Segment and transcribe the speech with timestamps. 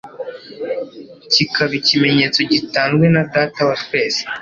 [1.33, 4.21] kikaba ikimenyetso gitanzwe na Data wa twese